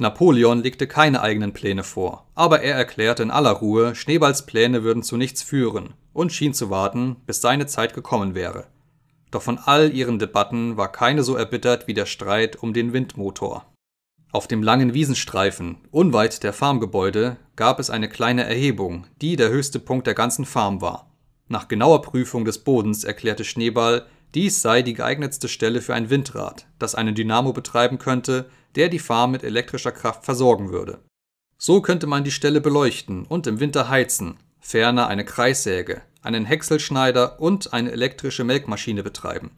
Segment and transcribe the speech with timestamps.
[0.00, 5.02] Napoleon legte keine eigenen Pläne vor, aber er erklärte in aller Ruhe, Schneeballs Pläne würden
[5.02, 8.66] zu nichts führen und schien zu warten, bis seine Zeit gekommen wäre.
[9.30, 13.66] Doch von all ihren Debatten war keine so erbittert wie der Streit um den Windmotor.
[14.32, 19.80] Auf dem langen Wiesenstreifen, unweit der Farmgebäude, gab es eine kleine Erhebung, die der höchste
[19.80, 21.10] Punkt der ganzen Farm war.
[21.48, 26.66] Nach genauer Prüfung des Bodens erklärte Schneeball, dies sei die geeignetste Stelle für ein Windrad,
[26.78, 30.98] das einen Dynamo betreiben könnte, der die Farm mit elektrischer Kraft versorgen würde.
[31.58, 37.40] So könnte man die Stelle beleuchten und im Winter heizen, ferner eine Kreissäge, einen Häckselschneider
[37.40, 39.50] und eine elektrische Melkmaschine betreiben.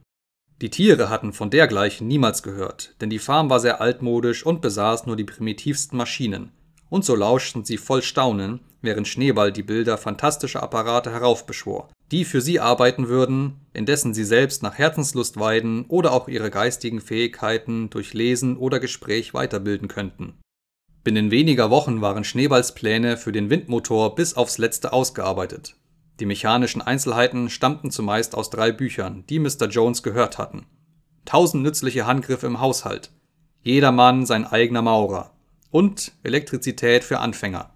[0.61, 5.07] Die Tiere hatten von dergleichen niemals gehört, denn die Farm war sehr altmodisch und besaß
[5.07, 6.53] nur die primitivsten Maschinen,
[6.89, 12.43] und so lauschten sie voll Staunen, während Schneeball die Bilder fantastischer Apparate heraufbeschwor, die für
[12.43, 18.13] sie arbeiten würden, indessen sie selbst nach Herzenslust weiden oder auch ihre geistigen Fähigkeiten durch
[18.13, 20.35] Lesen oder Gespräch weiterbilden könnten.
[21.05, 25.75] Binnen weniger Wochen waren Schneeballs Pläne für den Windmotor bis aufs letzte ausgearbeitet.
[26.21, 29.67] Die mechanischen Einzelheiten stammten zumeist aus drei Büchern, die Mr.
[29.69, 30.67] Jones gehört hatten.
[31.25, 33.11] Tausend nützliche Handgriffe im Haushalt,
[33.63, 35.33] jedermann sein eigener Maurer
[35.71, 37.72] und Elektrizität für Anfänger.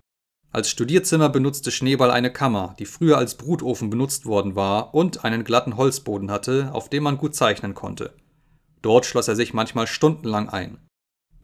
[0.57, 5.45] Als Studierzimmer benutzte Schneeball eine Kammer, die früher als Brutofen benutzt worden war und einen
[5.45, 8.15] glatten Holzboden hatte, auf dem man gut zeichnen konnte.
[8.81, 10.79] Dort schloss er sich manchmal stundenlang ein.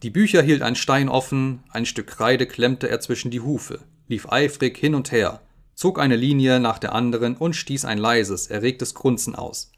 [0.02, 4.32] Die Bücher hielt ein Stein offen, ein Stück Kreide klemmte er zwischen die Hufe, lief
[4.32, 5.42] eifrig hin und her,
[5.74, 9.72] zog eine Linie nach der anderen und stieß ein leises, erregtes Grunzen aus.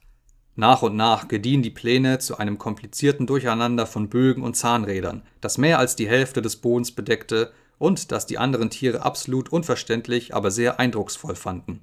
[0.55, 5.59] Nach und nach gediehen die Pläne zu einem komplizierten Durcheinander von Bögen und Zahnrädern, das
[5.59, 10.51] mehr als die Hälfte des Bodens bedeckte und das die anderen Tiere absolut unverständlich, aber
[10.51, 11.81] sehr eindrucksvoll fanden.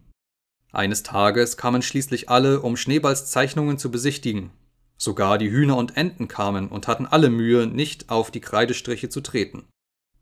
[0.71, 4.51] Eines Tages kamen schließlich alle, um Schneeballs Zeichnungen zu besichtigen.
[4.97, 9.21] Sogar die Hühner und Enten kamen und hatten alle Mühe, nicht auf die Kreidestriche zu
[9.21, 9.67] treten.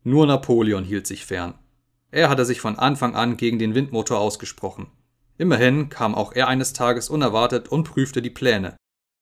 [0.02, 1.54] Nur Napoleon hielt sich fern.
[2.10, 4.88] Er hatte sich von Anfang an gegen den Windmotor ausgesprochen.
[5.38, 8.76] Immerhin kam auch er eines Tages unerwartet und prüfte die Pläne.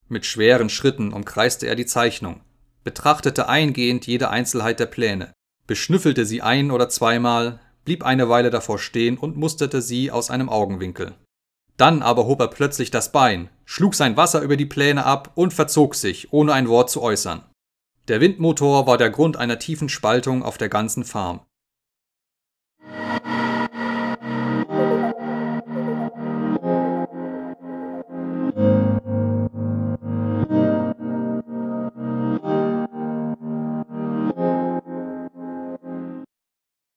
[0.08, 2.40] Mit schweren Schritten umkreiste er die Zeichnung,
[2.82, 5.34] betrachtete eingehend jede Einzelheit der Pläne,
[5.68, 10.48] beschnüffelte sie ein oder zweimal, blieb eine Weile davor stehen und musterte sie aus einem
[10.48, 11.14] Augenwinkel.
[11.76, 15.54] Dann aber hob er plötzlich das Bein, schlug sein Wasser über die Pläne ab und
[15.54, 17.44] verzog sich, ohne ein Wort zu äußern.
[18.08, 21.40] Der Windmotor war der Grund einer tiefen Spaltung auf der ganzen Farm.